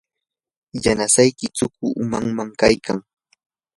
yanasayki 0.83 1.45
suqu 1.57 1.85
umanam 2.03 2.49
kaykan. 2.59 2.99